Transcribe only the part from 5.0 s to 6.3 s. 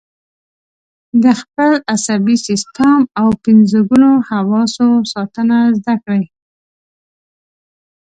ساتنه زده کړئ.